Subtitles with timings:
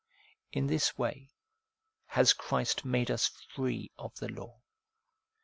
[0.51, 1.29] In this way
[2.07, 4.63] has Christ made us free of the law.